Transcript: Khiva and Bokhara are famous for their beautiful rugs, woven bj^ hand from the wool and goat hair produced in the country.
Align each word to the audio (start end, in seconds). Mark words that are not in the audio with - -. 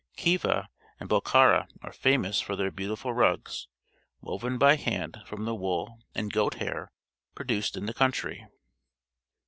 Khiva 0.17 0.67
and 0.99 1.07
Bokhara 1.07 1.67
are 1.83 1.93
famous 1.93 2.41
for 2.41 2.55
their 2.55 2.71
beautiful 2.71 3.13
rugs, 3.13 3.67
woven 4.19 4.57
bj^ 4.57 4.79
hand 4.79 5.21
from 5.27 5.45
the 5.45 5.53
wool 5.53 5.99
and 6.15 6.33
goat 6.33 6.55
hair 6.55 6.91
produced 7.35 7.77
in 7.77 7.85
the 7.85 7.93
country. 7.93 8.47